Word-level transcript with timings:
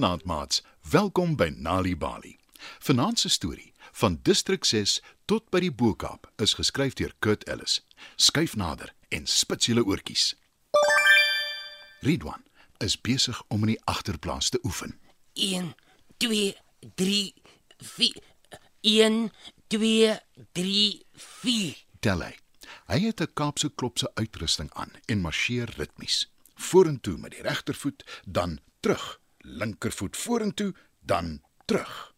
Goeienaand 0.00 0.24
maats, 0.24 0.62
welkom 0.90 1.34
by 1.36 1.50
Nali 1.56 1.96
Bali. 1.96 2.38
Vanaand 2.78 3.18
se 3.18 3.28
storie 3.28 3.72
van 3.92 4.18
Distrik 4.22 4.64
6 4.64 5.02
tot 5.28 5.50
by 5.52 5.60
die 5.60 5.72
Bokaap 5.72 6.30
is 6.40 6.54
geskryf 6.56 6.96
deur 6.96 7.12
Kurt 7.18 7.44
Ellis. 7.44 7.82
Skyf 8.16 8.54
nader 8.56 8.94
en 9.12 9.28
spits 9.28 9.68
julle 9.68 9.84
oortjies. 9.84 10.38
Ridwan 12.00 12.46
is 12.80 12.96
besig 12.96 13.42
om 13.52 13.68
in 13.68 13.74
die 13.74 13.78
agterplaas 13.84 14.48
te 14.48 14.62
oefen. 14.64 14.96
1 15.36 15.74
2 16.16 16.56
3 16.96 17.20
4 17.92 18.24
1 18.80 19.22
2 19.68 20.18
3 20.56 20.90
4 21.28 21.86
Tel 22.00 22.24
hy. 22.24 22.34
Hy 22.88 23.02
het 23.04 23.20
'n 23.20 23.34
Kaapse 23.34 23.68
klopse 23.68 24.08
uitrusting 24.14 24.72
aan 24.72 24.96
en 25.04 25.20
marseer 25.20 25.68
ritmies. 25.76 26.30
Vorentoe 26.54 27.18
met 27.18 27.36
die 27.36 27.42
regtervoet, 27.42 28.22
dan 28.24 28.60
terug. 28.80 29.20
Linkervoet 29.40 30.16
vorentoe, 30.16 30.74
dan 31.00 31.40
terug. 31.64 32.14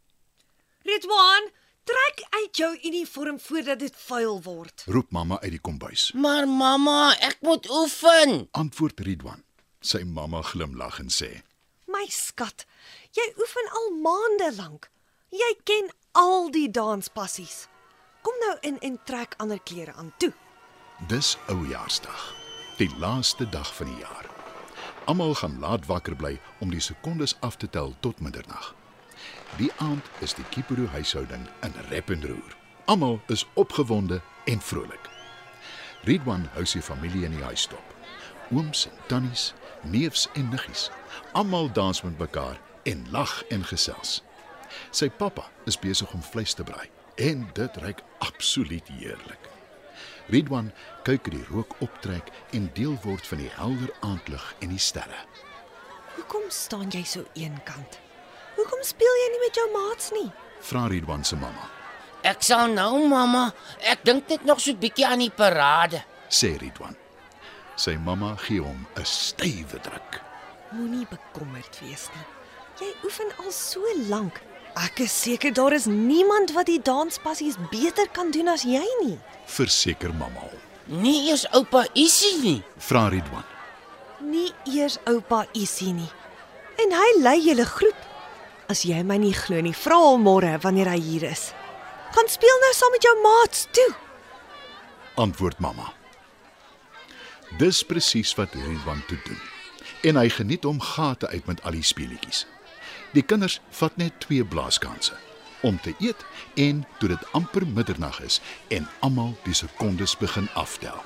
Ridwan, 0.82 1.50
trek 1.84 2.26
uit 2.30 2.56
jou 2.56 2.78
uniform 2.82 3.40
voordat 3.40 3.78
dit 3.78 3.96
vuil 3.96 4.42
word. 4.42 4.84
Roep 4.86 5.10
mamma 5.10 5.40
uit 5.40 5.50
die 5.50 5.60
kombuis. 5.60 6.10
Maar 6.12 6.48
mamma, 6.48 7.16
ek 7.20 7.38
moet 7.40 7.70
oefen. 7.70 8.48
Antwoord 8.50 9.00
Ridwan. 9.00 9.44
Sy 9.82 10.02
mamma 10.06 10.42
glimlag 10.42 10.98
en 11.02 11.10
sê: 11.10 11.42
My 11.90 12.06
skat, 12.08 12.66
jy 13.12 13.26
oefen 13.38 13.70
al 13.78 13.90
maande 14.04 14.50
lank. 14.56 14.90
Jy 15.32 15.52
ken 15.64 15.90
al 16.18 16.50
die 16.54 16.68
danspassies. 16.70 17.66
Kom 18.22 18.36
nou 18.46 18.56
in 18.68 18.78
en 18.86 18.98
trek 19.04 19.34
ander 19.42 19.58
klere 19.58 19.94
aan 19.98 20.12
toe. 20.22 20.32
Dis 21.10 21.34
Oujaarsdag, 21.50 22.28
die 22.78 22.90
laaste 23.02 23.48
dag 23.50 23.74
van 23.76 23.90
die 23.90 24.04
jaar. 24.04 24.31
Almal 25.04 25.34
gaan 25.34 25.58
laat 25.58 25.86
wakker 25.86 26.16
bly 26.16 26.40
om 26.58 26.70
die 26.70 26.80
sekondes 26.80 27.36
af 27.40 27.56
te 27.56 27.70
tel 27.70 27.94
tot 28.00 28.20
middernag. 28.20 28.74
Die 29.56 29.70
aand 29.76 30.04
is 30.18 30.34
die 30.34 30.44
Kipuru 30.48 30.86
huishouding 30.86 31.48
in 31.60 31.74
rep 31.88 32.10
en 32.10 32.26
roer. 32.26 32.56
Almal 32.84 33.20
is 33.26 33.46
opgewonde 33.54 34.20
en 34.44 34.60
vrolik. 34.60 35.10
Ridwan 36.02 36.48
hou 36.54 36.64
sy 36.66 36.80
familie 36.82 37.24
in 37.24 37.34
die 37.34 37.44
huis 37.44 37.66
dop. 37.70 37.94
Ooms 38.50 38.86
en 38.90 38.98
tannies, 39.06 39.52
neefs 39.82 40.28
en 40.38 40.48
niggies, 40.48 40.90
almal 41.32 41.72
dans 41.72 42.02
met 42.02 42.18
mekaar 42.18 42.60
en 42.82 43.06
lag 43.10 43.42
en 43.50 43.64
gesels. 43.64 44.20
Sy 44.90 45.10
pappa 45.10 45.48
is 45.66 45.78
besig 45.78 46.12
om 46.14 46.22
vleis 46.22 46.54
te 46.54 46.66
braai 46.66 46.88
en 47.16 47.46
dit 47.54 47.76
ruik 47.76 48.02
absoluut 48.18 48.88
heerlik. 48.98 49.50
Ridwan 50.30 50.72
kyk 51.04 51.30
die 51.30 51.44
rook 51.50 51.74
optrek 51.80 52.30
en 52.52 52.70
deel 52.74 52.96
word 53.04 53.26
van 53.26 53.38
die 53.38 53.50
helder 53.56 53.90
aandlig 54.00 54.54
en 54.60 54.68
die 54.68 54.78
sterre. 54.78 55.26
Hoekom 56.16 56.48
staan 56.50 56.90
jy 56.90 57.02
so 57.04 57.24
eenkant? 57.34 57.98
Hoekom 58.56 58.82
speel 58.84 59.14
jy 59.22 59.28
nie 59.32 59.40
met 59.46 59.54
jou 59.56 59.68
maats 59.72 60.10
nie? 60.12 60.30
Vra 60.62 60.86
Ridwan 60.86 61.24
se 61.24 61.36
mamma, 61.36 61.68
Ek 62.22 62.42
sal 62.46 62.68
nou 62.70 63.08
mamma. 63.08 63.48
Ek 63.80 64.04
dink 64.06 64.28
net 64.30 64.44
nog 64.46 64.60
so 64.62 64.74
bietjie 64.78 65.06
aan 65.06 65.18
die 65.18 65.30
parade. 65.30 66.04
sê 66.30 66.52
Ridwan. 66.60 66.94
Sy 67.76 67.96
mamma 67.98 68.36
gee 68.36 68.60
hom 68.60 68.86
'n 68.96 69.04
stywe 69.04 69.80
druk. 69.82 70.20
Moenie 70.70 71.06
bekommerd 71.10 71.80
wees 71.80 72.08
nie. 72.14 72.26
Jy 72.80 72.94
oefen 73.04 73.32
al 73.38 73.50
so 73.50 73.80
lank. 74.08 74.40
Ek 74.80 75.02
is 75.04 75.12
seker 75.12 75.52
daar 75.52 75.74
is 75.76 75.84
niemand 75.84 76.52
wat 76.56 76.66
die 76.66 76.80
danspassies 76.80 77.58
beter 77.70 78.08
kan 78.12 78.30
doen 78.32 78.48
as 78.48 78.64
jy 78.64 78.84
nie. 79.02 79.18
Verseker 79.46 80.14
mamma. 80.16 80.48
Nie 80.88 81.28
eers 81.28 81.44
oupa 81.52 81.84
Isie 81.94 82.38
nie. 82.40 82.60
Vra 82.80 83.08
Ridwan. 83.12 83.44
Nie 84.24 84.50
eers 84.64 84.96
oupa 85.08 85.44
Isie 85.52 85.92
nie. 85.92 86.08
En 86.80 86.94
hy 86.96 87.08
lei 87.20 87.38
julle 87.44 87.66
groep. 87.68 88.08
As 88.72 88.84
jy 88.88 89.02
my 89.04 89.18
nie 89.20 89.34
glo 89.36 89.60
nie, 89.60 89.74
vra 89.76 89.98
hom 90.00 90.24
môre 90.24 90.54
wanneer 90.62 90.88
hy 90.94 91.00
hier 91.04 91.26
is. 91.28 91.50
Gaan 92.16 92.30
speel 92.32 92.62
nou 92.64 92.72
saam 92.76 92.94
met 92.96 93.04
jou 93.04 93.14
maats 93.20 93.66
toe. 93.76 93.90
Antwoord 95.20 95.60
mamma. 95.60 95.92
Dis 97.60 97.82
presies 97.84 98.32
wat 98.38 98.56
Ridwan 98.56 99.04
toe 99.08 99.20
doen. 99.26 99.40
En 100.08 100.16
hy 100.16 100.28
geniet 100.32 100.64
hom 100.64 100.80
gate 100.80 101.28
uit 101.28 101.46
met 101.46 101.60
al 101.68 101.76
die 101.76 101.84
speletjies. 101.84 102.46
Die 103.12 103.22
kinders 103.22 103.60
vat 103.76 103.96
net 104.00 104.20
twee 104.24 104.44
blaaskanse 104.44 105.12
om 105.62 105.80
te 105.80 105.92
eet 105.98 106.24
en 106.54 106.86
toe 106.98 107.08
dit 107.12 107.26
amper 107.38 107.66
middernag 107.66 108.20
is 108.20 108.40
en 108.68 108.88
almal 109.00 109.36
die 109.44 109.54
sekondes 109.54 110.16
begin 110.18 110.48
aftel. 110.58 110.96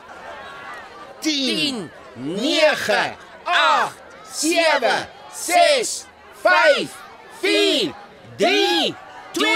10 1.21 1.91
9 2.15 3.17
8 3.45 3.95
7 4.33 5.09
6 5.35 6.07
5 6.43 6.97
4 7.41 7.95
3 8.37 8.95
2 9.33 9.51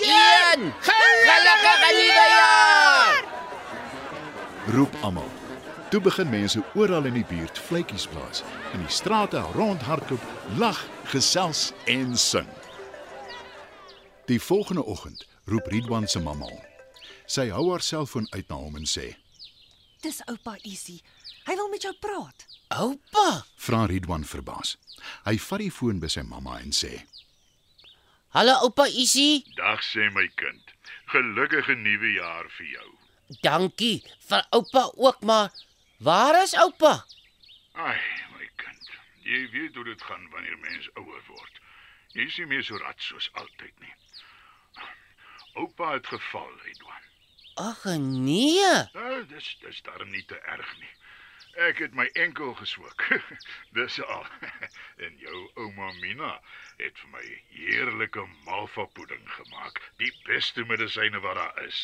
1 0.00 0.72
Gelukkige 0.80 1.92
nuwe 1.96 2.26
jaar! 2.36 3.24
Roep 4.74 4.94
almal. 5.00 5.30
Toe 5.90 6.00
begin 6.00 6.28
mense 6.30 6.62
oral 6.74 7.04
in 7.04 7.16
die 7.18 7.24
buurt 7.26 7.58
vletjies 7.58 8.06
blaas, 8.06 8.44
in 8.72 8.84
die 8.84 8.92
strate 8.94 9.40
rondhardloop, 9.56 10.22
lag, 10.56 10.84
gesels 11.10 11.72
en 11.90 12.16
sing. 12.18 12.48
Die 14.30 14.38
volgende 14.40 14.84
oggend 14.84 15.26
roep 15.50 15.66
Ridwan 15.66 16.06
se 16.08 16.20
mamma 16.22 16.46
hom. 16.46 16.62
Sy 17.26 17.48
hou 17.50 17.70
haar 17.70 17.82
selfoon 17.82 18.28
uit 18.30 18.46
na 18.48 18.58
hom 18.58 18.78
en 18.78 18.86
sê: 18.86 19.14
Dis 20.04 20.22
oupa 20.30 20.56
Isie. 20.62 21.00
Hy 21.48 21.56
wil 21.58 21.70
met 21.72 21.82
jou 21.82 21.92
praat. 21.98 22.46
Oupa, 22.78 23.42
Vra 23.58 23.84
Ridwan 23.90 24.22
verbaas. 24.24 24.76
Hy 25.26 25.34
vat 25.42 25.64
die 25.64 25.72
foon 25.74 25.98
by 26.02 26.10
sy 26.12 26.22
mamma 26.22 26.60
en 26.62 26.70
sê: 26.76 27.02
hallo 28.30 28.54
oupa 28.68 28.86
Isie. 28.86 29.42
Dag 29.58 29.82
sê 29.82 30.06
my 30.14 30.28
kind. 30.38 30.62
Gelukkige 31.10 31.74
nuwe 31.74 32.14
jaar 32.20 32.46
vir 32.58 32.72
jou. 32.76 32.88
Dankie 33.42 34.02
vir 34.30 34.46
oupa 34.54 34.86
ook, 34.94 35.22
maar 35.26 35.50
waar 35.98 36.42
is 36.42 36.54
oupa? 36.54 37.00
Ai. 37.74 37.98
Jy 39.30 39.50
weet 39.50 39.74
hoe 39.74 39.84
dit 39.84 40.02
gaan 40.02 40.30
wanneer 40.30 40.58
mens 40.58 40.88
ouer 40.98 41.22
word. 41.26 41.60
Jy 42.16 42.26
is 42.26 42.38
nie 42.40 42.48
meer 42.50 42.64
so 42.66 42.78
rat 42.82 43.02
soos 43.04 43.28
altyd 43.38 43.76
nie. 43.78 43.92
Oupa 45.60 45.92
het 45.92 46.06
geval, 46.10 46.50
Edwan. 46.66 47.06
Ag 47.62 47.84
nee. 48.00 48.72
Nou, 48.96 49.26
dis 49.30 49.52
dis 49.62 49.82
darm 49.86 50.10
nie 50.10 50.24
te 50.26 50.38
erg 50.54 50.72
nie. 50.80 50.90
Ek 51.66 51.78
het 51.82 51.94
my 51.94 52.06
enkel 52.24 52.54
geswik. 52.58 53.06
dis 53.78 54.00
al. 54.02 54.26
en 55.04 55.16
jou 55.22 55.44
ouma 55.62 55.92
Mina 56.00 56.32
het 56.82 56.98
vir 57.02 57.14
my 57.14 57.24
heerlike 57.54 58.26
malva 58.48 58.86
pudding 58.98 59.26
gemaak. 59.36 59.82
Die 60.02 60.12
beste 60.26 60.66
medisyne 60.66 61.22
wat 61.22 61.38
daar 61.38 61.64
is. 61.66 61.80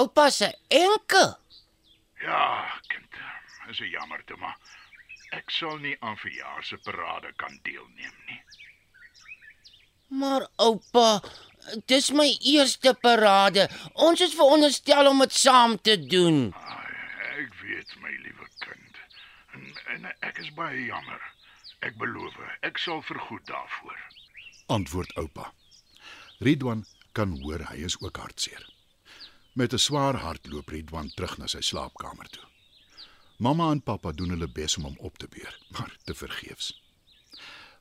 Oupa 0.00 0.28
se 0.30 0.52
enkel. 0.68 1.36
Ja, 2.20 2.80
kind. 2.88 3.20
Is 3.68 3.80
'n 3.80 3.88
jammerte, 3.88 4.36
maar 4.36 4.56
ek 5.38 5.50
sal 5.50 5.78
nie 5.82 5.96
aan 6.00 6.16
verjaar 6.16 6.64
se 6.64 6.76
parade 6.86 7.32
kan 7.36 7.58
deelneem 7.62 8.16
nie. 8.28 8.40
Maar 10.20 10.46
oupa, 10.62 11.20
dis 11.90 12.10
my 12.10 12.28
eerste 12.54 12.94
parade. 13.02 13.66
Ons 13.94 14.20
is 14.20 14.36
veronderstel 14.38 15.10
om 15.10 15.22
dit 15.24 15.32
saam 15.32 15.76
te 15.80 15.96
doen. 16.06 16.52
Ai, 16.54 16.94
ek 17.40 17.56
weet 17.62 17.96
my 18.02 18.12
liewe 18.26 18.48
kind. 18.66 19.00
En, 19.56 19.66
en 19.96 20.10
ek 20.28 20.38
is 20.44 20.52
baie 20.58 20.86
jammer. 20.86 21.20
Ek 21.84 21.98
beloof, 22.00 22.36
ek 22.64 22.78
sal 22.80 23.02
vergoed 23.04 23.44
daarvoor. 23.50 23.98
Antwoord 24.72 25.12
oupa. 25.20 25.50
Ridwan 26.44 26.86
kan 27.12 27.34
hoor 27.42 27.66
hy 27.70 27.82
is 27.88 27.98
ook 28.00 28.16
hartseer. 28.22 28.62
Met 29.54 29.72
'n 29.72 29.78
swaar 29.78 30.16
hart 30.16 30.46
loop 30.46 30.68
Ridwan 30.68 31.10
terug 31.14 31.38
na 31.38 31.46
sy 31.46 31.60
slaapkamer 31.60 32.28
toe. 32.28 32.46
Mamma 33.36 33.70
en 33.70 33.82
pappa 33.82 34.12
doen 34.12 34.30
hulle 34.30 34.48
bes 34.48 34.76
om 34.76 34.84
hom 34.84 34.96
op 34.98 35.18
te 35.18 35.28
beur, 35.28 35.58
maar 35.74 35.96
te 36.04 36.14
vergeefs. 36.14 36.72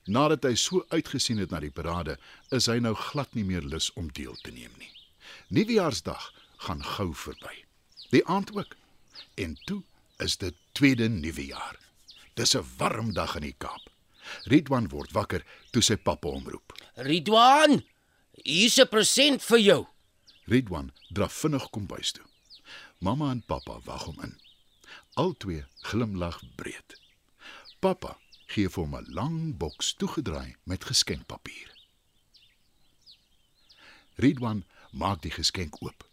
Nadat 0.04 0.44
hy 0.44 0.56
so 0.60 0.84
uitgesien 0.92 1.40
het 1.40 1.54
na 1.54 1.62
die 1.64 1.72
parade, 1.72 2.18
is 2.52 2.68
hy 2.68 2.80
nou 2.84 2.96
glad 2.98 3.32
nie 3.38 3.46
meer 3.48 3.64
lus 3.64 3.92
om 4.00 4.10
deel 4.12 4.36
te 4.44 4.52
neem 4.52 4.74
nie. 4.80 4.92
Nuwejaarsdag 5.54 6.26
gaan 6.66 6.84
gou 6.84 7.14
verby. 7.16 7.64
Die 8.12 8.26
aand 8.28 8.52
ook. 8.56 8.76
En 9.40 9.56
toe 9.66 9.82
is 10.20 10.38
dit 10.38 10.56
tweede 10.76 11.08
nuwe 11.10 11.46
jaar. 11.46 11.80
Dis 12.36 12.56
'n 12.56 12.66
warm 12.78 13.14
dag 13.14 13.36
in 13.36 13.42
die 13.48 13.56
Kaap. 13.58 13.90
Ridwan 14.44 14.90
word 14.90 15.12
wakker 15.12 15.44
toe 15.72 15.82
sy 15.82 15.96
pappa 15.96 16.28
hom 16.28 16.48
roep. 16.48 16.74
Ridwan, 16.96 17.84
hier's 18.44 18.80
'n 18.80 18.88
present 18.88 19.44
vir 19.44 19.60
jou. 19.60 19.88
Ridwan 20.46 20.92
draf 21.10 21.34
vinnig 21.34 21.70
kombuis 21.70 22.12
toe. 22.12 22.26
Mamma 23.00 23.32
en 23.32 23.42
pappa 23.42 23.80
wag 23.86 24.04
hom 24.04 24.20
in. 24.24 24.43
Albei 25.14 25.66
glimlag 25.82 26.42
breed. 26.56 27.00
Pappa 27.80 28.18
gee 28.48 28.70
vir 28.70 28.84
hom 28.84 28.96
'n 28.96 29.14
lang 29.14 29.58
boks 29.58 29.94
toegedraai 29.94 30.56
met 30.64 30.86
geskenkpapier. 30.86 31.70
Ridwan 34.16 34.66
maak 34.92 35.22
die 35.22 35.32
geskenk 35.32 35.82
oop. 35.82 36.10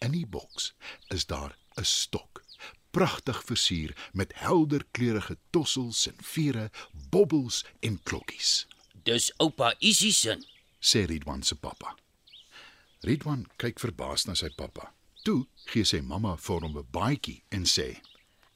In 0.00 0.12
die 0.12 0.26
boks 0.26 0.74
is 1.08 1.26
daar 1.26 1.56
'n 1.76 1.84
stok, 1.84 2.44
pragtig 2.90 3.44
versier 3.44 4.10
met 4.12 4.32
helder 4.34 4.84
kleurige 4.90 5.38
tossels 5.50 6.06
en 6.06 6.16
vere, 6.20 6.70
bobbels 7.10 7.64
en 7.80 8.02
klokkies, 8.02 8.66
Dis 9.04 9.32
oupa 9.36 9.74
Isie 9.78 10.12
se. 10.12 10.36
sê 10.80 11.06
Ridwan 11.06 11.42
se 11.42 11.54
pappa. 11.54 11.96
Ridwan 13.00 13.46
kyk 13.56 13.80
verbaas 13.80 14.26
na 14.26 14.34
sy 14.34 14.50
pappa. 14.50 14.92
Toe 15.22 15.46
gee 15.64 15.84
sy 15.84 16.00
mamma 16.00 16.36
vir 16.36 16.60
hom 16.60 16.78
'n 16.78 16.86
baadjie 16.90 17.42
en 17.48 17.64
sê: 17.64 18.00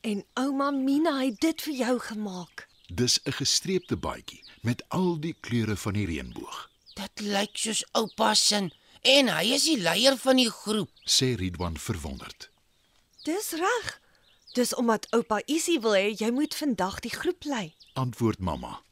En 0.06 0.24
ouma 0.38 0.70
Mina 0.70 1.12
het 1.18 1.40
dit 1.42 1.62
vir 1.62 1.74
jou 1.74 1.98
gemaak. 1.98 2.68
"Dis 2.86 3.18
'n 3.22 3.32
gestreepte 3.32 3.96
baadjie 3.96 4.42
met 4.62 4.84
al 4.88 5.20
die 5.20 5.36
kleure 5.40 5.76
van 5.76 5.92
die 5.92 6.06
reënboog," 6.06 6.70
Dit 6.94 7.20
lyk 7.20 7.56
soos 7.58 7.84
oupa 7.92 8.34
se 8.34 8.70
en 9.02 9.28
hy 9.28 9.44
is 9.54 9.64
die 9.64 9.78
leier 9.78 10.16
van 10.16 10.36
die 10.36 10.50
groep. 10.50 10.90
sê 11.04 11.34
Ridwan 11.34 11.78
verwonderd. 11.78 12.50
Dis 13.22 13.50
reg. 13.50 14.00
Dis 14.52 14.74
omdat 14.74 15.06
oupa 15.10 15.42
Isie 15.46 15.80
wil 15.80 15.92
hê 15.92 16.14
jy 16.18 16.30
moet 16.30 16.54
vandag 16.54 17.00
die 17.00 17.10
groep 17.10 17.44
lei. 17.44 17.74
Antwoord 17.92 18.38
mamma. 18.38 18.82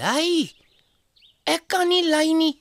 Lei. 0.00 0.52
Ek 1.44 1.62
kan 1.66 1.88
nie 1.88 2.08
lei 2.08 2.32
nie. 2.32 2.60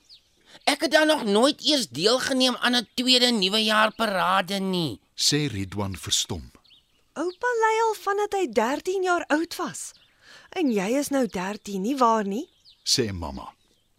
Ek 0.64 0.82
het 0.82 0.92
dan 0.92 1.08
nog 1.08 1.24
nooit 1.24 1.64
eers 1.64 1.90
deelgeneem 1.90 2.56
aan 2.56 2.76
'n 2.76 2.88
tweede 2.94 3.32
nuwejaar 3.32 3.92
parade 3.96 4.60
nie. 4.60 5.00
sê 5.16 5.48
Ridwan 5.48 5.98
verstom. 5.98 6.52
Oupa 7.18 7.50
lei 7.62 7.78
al 7.88 7.96
vandat 7.98 8.36
hy 8.38 8.46
13 8.54 9.04
jaar 9.08 9.24
oud 9.34 9.56
was. 9.58 9.94
En 10.54 10.70
jy 10.70 10.90
is 11.00 11.10
nou 11.10 11.26
13, 11.28 11.82
nie 11.82 11.96
waar 11.98 12.28
nie? 12.28 12.46
sê 12.88 13.10
mamma. 13.12 13.50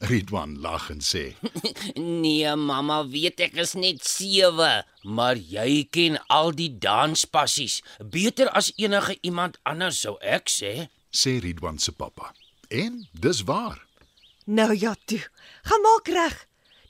Ridwan 0.09 0.53
lag 0.63 0.85
en 0.95 1.01
sê: 1.03 1.35
Nee, 2.23 2.53
mamma 2.57 3.01
weet 3.11 3.41
ek 3.49 3.57
is 3.59 3.75
net 3.75 4.05
7, 4.07 4.69
maar 5.03 5.37
jy 5.37 5.83
ken 5.91 6.21
al 6.31 6.53
die 6.55 6.71
danspassies 6.71 7.81
beter 7.99 8.49
as 8.55 8.71
enige 8.79 9.19
iemand 9.27 9.59
anders 9.67 9.99
sou 10.07 10.15
ek 10.23 10.47
sê. 10.55 10.73
sê 11.11 11.39
Ridwan 11.43 11.83
se 11.83 11.93
pappa. 11.93 12.31
En 12.71 13.03
dis 13.13 13.43
waar. 13.51 13.83
Nou 14.47 14.71
ja, 14.79 14.95
toe. 15.11 15.21
Gaan 15.67 15.83
maak 15.83 16.09
reg. 16.15 16.39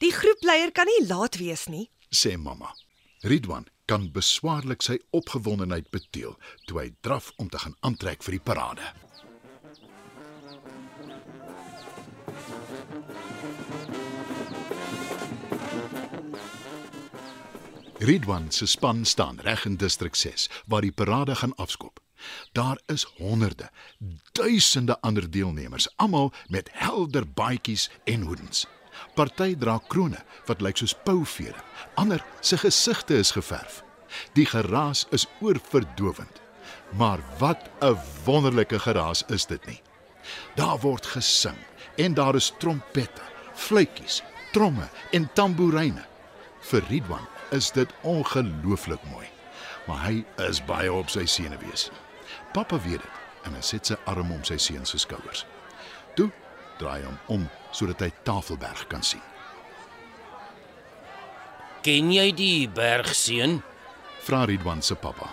Die 0.04 0.12
groepleier 0.12 0.70
kan 0.76 0.86
nie 0.86 1.06
laat 1.08 1.40
wees 1.40 1.66
nie. 1.72 1.88
sê 2.12 2.36
mamma. 2.36 2.74
Ridwan 3.24 3.64
kan 3.88 4.10
beswaarlik 4.12 4.82
sy 4.84 4.98
opgewondenheid 5.16 5.86
beteel 5.90 6.36
toe 6.68 6.80
hy 6.82 6.88
draf 7.00 7.32
om 7.40 7.48
te 7.48 7.60
gaan 7.62 7.76
aantrek 7.80 8.20
vir 8.26 8.36
die 8.36 8.44
parade. 8.50 8.84
Ridwan 17.98 18.52
se 18.52 18.66
span 18.66 19.04
staan 19.04 19.40
reg 19.40 19.64
in 19.64 19.80
distrik 19.80 20.14
6 20.14 20.50
waar 20.66 20.84
die 20.84 20.92
parade 20.92 21.34
gaan 21.34 21.56
afskop. 21.56 22.00
Daar 22.52 22.80
is 22.86 23.06
honderde, 23.16 23.70
duisende 24.32 25.00
ander 25.00 25.30
deelnemers, 25.30 25.88
almal 25.96 26.32
met 26.48 26.68
helder 26.72 27.24
baadjies 27.32 27.90
en 28.04 28.20
hoedens. 28.20 28.66
Party 29.14 29.54
dra 29.56 29.78
krones 29.88 30.24
wat 30.46 30.60
lyk 30.60 30.76
soos 30.76 30.94
pouvere. 31.04 31.60
Ander 31.94 32.24
se 32.40 32.58
gesigte 32.58 33.18
is 33.18 33.30
geverf. 33.30 33.82
Die 34.32 34.46
geraas 34.46 35.06
is 35.10 35.26
oorverdowend. 35.40 36.40
Maar 36.96 37.18
wat 37.38 37.68
'n 37.80 37.98
wonderlike 38.24 38.78
geraas 38.78 39.24
is 39.28 39.46
dit 39.46 39.66
nie. 39.66 39.82
Daar 40.54 40.78
word 40.78 41.06
gesing 41.06 41.58
en 41.96 42.14
daar 42.14 42.34
is 42.34 42.52
trompette, 42.58 43.22
fluitjies, 43.54 44.22
tromme 44.52 44.88
en 45.10 45.32
tamboeryne. 45.32 46.04
Vir 46.60 46.82
Ridwan 46.88 47.26
is 47.50 47.70
dit 47.70 47.88
ongelooflik 48.00 49.02
mooi. 49.10 49.26
Maar 49.86 50.02
hy 50.04 50.24
is 50.36 50.64
baie 50.64 50.92
op 50.92 51.08
sy 51.08 51.24
senuwees. 51.26 51.90
Pappa 52.52 52.80
weet 52.80 53.00
dit 53.00 53.46
en 53.46 53.54
hy 53.54 53.62
sit 53.64 53.86
sy 53.86 53.96
arm 54.04 54.32
om 54.34 54.44
sy 54.44 54.58
seun 54.60 54.86
se 54.86 54.98
skouers. 54.98 55.46
Toe 56.14 56.30
draai 56.78 57.04
hom 57.04 57.18
om 57.26 57.48
sodat 57.72 58.00
hy 58.04 58.10
Tafelberg 58.24 58.86
kan 58.90 59.02
sien. 59.02 59.22
Ken 61.82 62.10
jy 62.12 62.30
die 62.36 62.68
bergseun? 62.68 63.60
Vra 64.26 64.44
Ridwan 64.48 64.82
se 64.82 64.96
pappa. 64.98 65.30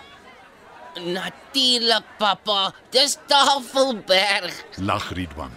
Natuurlik, 0.96 2.06
pappa. 2.20 2.72
Dis 2.94 3.18
Tafelberg. 3.28 4.54
Lag 4.78 5.10
Ridwan. 5.18 5.52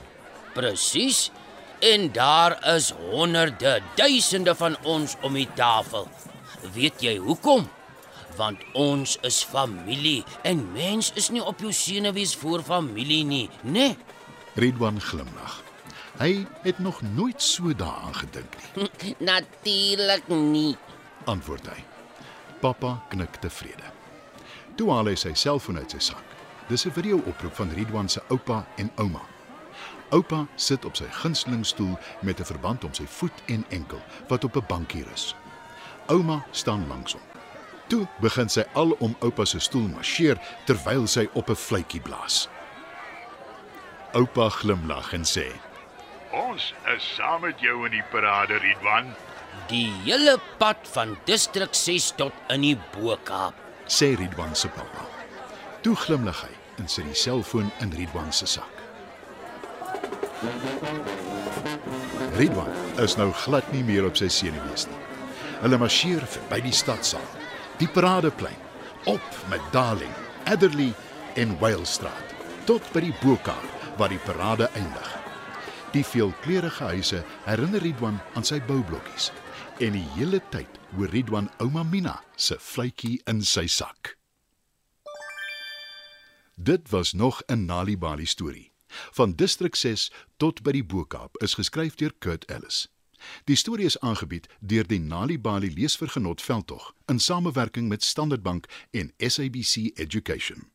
Presies. 0.55 1.29
En 1.79 2.09
daar 2.13 2.57
is 2.75 2.91
honderde, 2.91 3.81
duisende 3.95 4.55
van 4.55 4.75
ons 4.83 5.15
om 5.23 5.37
die 5.39 5.47
tafel. 5.55 6.09
Weet 6.75 7.05
jy 7.07 7.15
hoekom? 7.23 7.69
Want 8.35 8.65
ons 8.75 9.15
is 9.23 9.45
familie 9.47 10.25
en 10.43 10.65
mens 10.75 11.13
is 11.15 11.31
nie 11.31 11.43
op 11.43 11.63
jou 11.63 11.71
senuwees 11.75 12.35
voor 12.39 12.67
familie 12.67 13.23
nie, 13.25 13.47
né? 13.63 13.71
Nee? 13.71 13.97
Ridwan 14.59 14.99
glimlag. 15.01 15.68
Hy 16.19 16.47
het 16.63 16.79
nog 16.79 17.03
nooit 17.03 17.43
so 17.43 17.75
daaraan 17.75 18.15
gedink 18.15 18.57
nie, 18.75 19.15
Natuurlik 19.31 20.29
nie. 20.29 20.77
antwoord 21.25 21.67
hy. 21.67 21.85
Pappa 22.61 23.03
knik 23.09 23.37
tevrede. 23.43 23.93
Toe 24.77 24.91
haal 24.91 25.07
hy 25.07 25.15
sy 25.15 25.33
selfoon 25.35 25.79
uit 25.79 25.91
sy 25.91 25.99
sak. 25.99 26.25
Dis 26.69 26.85
'n 26.87 26.91
video-oproep 26.93 27.55
van 27.55 27.71
Ridwan 27.75 28.09
se 28.09 28.21
oupa 28.29 28.67
en 28.77 28.91
ouma. 28.97 29.21
Oupa 30.11 30.47
sit 30.57 30.85
op 30.85 30.97
sy 30.97 31.07
gunsteling 31.11 31.67
stoel 31.67 31.99
met 32.23 32.41
'n 32.41 32.45
verband 32.45 32.85
om 32.85 32.95
sy 32.95 33.07
voet 33.07 33.39
en 33.47 33.65
enkel 33.69 34.01
wat 34.29 34.45
op 34.45 34.57
'n 34.57 34.65
bankie 34.69 35.05
rus. 35.05 35.35
Ouma 36.07 36.45
staan 36.51 36.87
langs 36.89 37.13
hom. 37.13 37.23
Toe 37.87 38.07
begin 38.21 38.49
sy 38.49 38.65
al 38.75 38.91
om 38.99 39.17
oupa 39.21 39.45
se 39.45 39.59
stoel 39.59 39.89
marseer 39.89 40.39
terwyl 40.67 41.07
sy 41.07 41.29
op 41.33 41.49
'n 41.51 41.55
fluitjie 41.57 42.01
blaas. 42.01 42.49
Oupa 44.13 44.49
glimlag 44.49 45.13
en 45.13 45.25
sê: 45.25 45.47
Ons 46.39 46.71
is 46.95 47.07
saam 47.17 47.43
met 47.43 47.59
jou 47.63 47.81
in 47.89 47.97
die 47.97 48.05
parade, 48.13 48.61
Ridwan. 48.63 49.11
Die 49.71 49.89
hele 50.05 50.37
pad 50.61 50.87
van 50.95 51.17
distrik 51.27 51.75
6 51.75 52.13
tot 52.21 52.53
in 52.55 52.63
die 52.63 52.77
Bo-Kaap. 52.95 53.67
sê 53.89 54.13
Ridwan 54.21 54.55
se 54.55 54.69
pappa. 54.69 55.07
Toe 55.83 55.97
glimlag 55.97 56.43
hy 56.45 56.55
en 56.79 56.89
sit 56.89 57.09
die 57.09 57.17
selfoon 57.17 57.71
in 57.81 57.93
Ridwan 57.97 58.33
se 58.33 58.47
sak. 58.47 58.75
Ridwan 62.37 62.75
is 63.03 63.17
nou 63.17 63.33
glad 63.33 63.73
nie 63.73 63.83
meer 63.83 64.07
op 64.07 64.19
sy 64.21 64.29
senuwees 64.29 64.87
nie. 64.87 65.01
Hulle 65.63 65.79
marseer 65.81 66.27
verby 66.37 66.61
die 66.69 66.77
stadsaal, 66.77 67.25
die 67.81 67.89
paradeplein, 67.91 68.61
op 69.11 69.41
met 69.51 69.65
Darling, 69.73 70.15
Adderley 70.47 70.93
en 71.35 71.57
Wylstraat 71.63 72.37
tot 72.69 72.85
by 72.93 73.09
die 73.09 73.17
Bokaap 73.25 73.97
waar 73.99 74.13
die 74.13 74.23
parade 74.23 74.69
eindig. 74.77 75.28
Die 75.93 76.05
veelkleurige 76.05 76.85
huise 76.85 77.25
herinner 77.45 77.81
Ridwan 77.81 78.19
aan 78.37 78.45
sy 78.45 78.59
boublokkies 78.69 79.31
en 79.81 79.95
die 79.97 80.05
hele 80.19 80.41
tyd 80.53 80.77
hoor 80.99 81.09
Ridwan 81.09 81.49
ouma 81.65 81.81
Mina 81.83 82.19
se 82.37 82.59
fluitjie 82.61 83.23
in 83.31 83.41
sy 83.41 83.65
sak. 83.73 84.19
Dit 86.55 86.91
was 86.93 87.13
nog 87.13 87.41
'n 87.49 87.65
Nali 87.65 87.97
Bali 87.97 88.27
storie. 88.27 88.73
Van 89.17 89.33
distrik 89.33 89.77
6 89.77 90.11
tot 90.37 90.63
by 90.63 90.73
die 90.73 90.85
Bokaap 90.85 91.37
is 91.43 91.55
geskryf 91.55 91.95
deur 91.95 92.13
Kurt 92.19 92.45
Ellis. 92.45 92.89
Die 93.45 93.57
storie 93.57 93.87
is 93.87 94.01
aangebied 94.01 94.47
deur 94.61 94.87
die 94.87 95.01
Nali 95.01 95.39
Bali 95.39 95.73
leesvergenot 95.75 96.43
veldtog 96.43 96.95
in 97.07 97.19
samewerking 97.19 97.89
met 97.89 98.05
Standard 98.05 98.43
Bank 98.43 98.67
en 98.91 99.13
SABC 99.17 99.91
Education. 99.95 100.71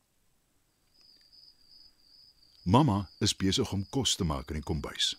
Mamma 2.64 3.08
is 3.20 3.36
besig 3.36 3.72
om 3.72 3.82
kos 3.92 4.14
te 4.16 4.24
maak 4.24 4.48
in 4.48 4.56
die 4.56 4.64
kombuis. 4.64 5.12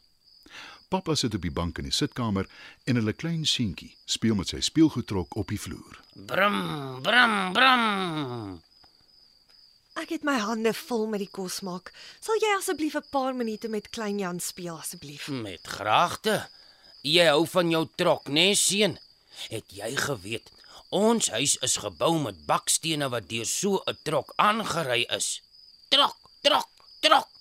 Pappa 0.90 1.14
sit 1.14 1.36
op 1.38 1.44
die 1.46 1.54
bank 1.54 1.78
in 1.78 1.86
die 1.86 1.94
sitkamer 1.94 2.48
en 2.90 2.98
hulle 2.98 3.14
klein 3.14 3.44
seentjie 3.46 3.92
speel 4.10 4.34
met 4.40 4.50
sy 4.50 4.64
speelgoedtrok 4.66 5.38
op 5.38 5.54
die 5.54 5.60
vloer. 5.62 6.00
Brum, 6.30 6.58
brum, 7.06 7.36
brum. 7.54 7.84
Ek 10.02 10.16
het 10.16 10.26
my 10.26 10.40
hande 10.42 10.74
vol 10.74 11.06
met 11.12 11.22
die 11.22 11.30
kos 11.30 11.60
maak. 11.66 11.94
Sal 12.18 12.42
jy 12.42 12.56
asseblief 12.58 12.98
'n 12.98 13.10
paar 13.12 13.38
minute 13.38 13.70
met 13.70 13.94
klein 13.94 14.18
Jan 14.20 14.40
speel 14.40 14.78
asseblief? 14.78 15.28
Met 15.30 15.68
graagte. 15.68 16.50
Jy 17.02 17.30
hou 17.30 17.46
van 17.46 17.70
jou 17.70 17.86
trok, 17.96 18.28
né, 18.28 18.34
nee, 18.34 18.56
seun? 18.56 18.98
Het 19.50 19.66
jy 19.70 19.96
geweet 19.96 20.52
ons 20.90 21.30
huis 21.30 21.58
is 21.62 21.78
gebou 21.78 22.20
met 22.20 22.46
bakstene 22.46 23.10
wat 23.10 23.30
deur 23.30 23.46
so 23.46 23.84
'n 23.86 23.98
trok 24.04 24.34
aangery 24.36 25.06
is? 25.10 25.42
Trok, 25.90 26.18
trok, 26.42 26.70
trok. 27.02 27.35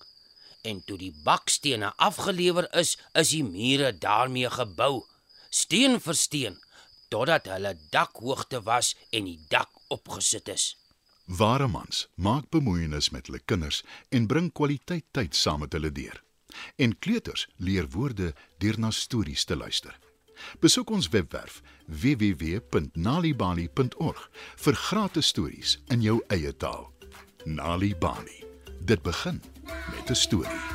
En 0.65 0.81
toe 0.85 0.99
die 0.99 1.13
bakstene 1.25 1.93
afgelewer 1.97 2.69
is, 2.73 2.97
is 3.13 3.31
die 3.35 3.45
mure 3.45 3.93
daarmee 4.01 4.51
gebou, 4.51 5.05
steen 5.51 6.01
vir 6.01 6.17
steen, 6.17 6.57
totdat 7.13 7.51
hulle 7.53 7.75
dakhoogte 7.93 8.63
was 8.65 8.95
en 9.13 9.29
die 9.29 9.41
dak 9.53 9.69
opgesit 9.93 10.49
is. 10.49 10.73
Ware 11.27 11.69
mans 11.69 12.09
maak 12.15 12.49
bemoeienis 12.53 13.11
met 13.13 13.27
hulle 13.29 13.41
kinders 13.45 13.83
en 14.09 14.27
bring 14.29 14.53
kwaliteit 14.53 15.05
tyd 15.13 15.35
saam 15.37 15.61
met 15.65 15.73
hulle 15.77 15.93
deur. 15.93 16.23
En 16.77 16.99
kleuters 16.99 17.49
leer 17.57 17.89
woorde 17.93 18.35
deur 18.59 18.79
na 18.81 18.91
stories 18.91 19.45
te 19.45 19.57
luister. 19.57 19.99
Besoek 20.61 20.91
ons 20.91 21.09
webwerf 21.09 21.63
www.nalibali.org 21.87 24.31
vir 24.67 24.75
gratis 24.89 25.27
stories 25.33 25.79
in 25.93 26.01
jou 26.03 26.25
eie 26.29 26.57
taal. 26.57 26.93
Nali 27.45 27.95
Bali. 27.97 28.45
Dit 28.81 29.03
begin 29.05 29.43
met 29.67 30.11
'n 30.11 30.15
storie. 30.15 30.74